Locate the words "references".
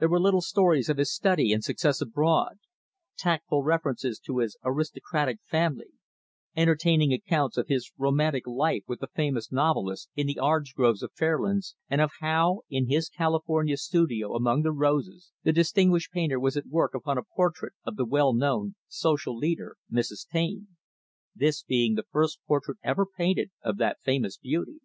3.62-4.18